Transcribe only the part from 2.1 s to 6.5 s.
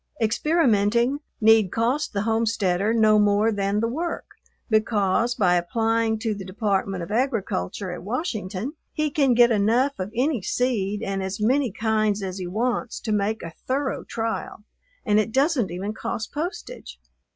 the homesteader no more than the work, because by applying to the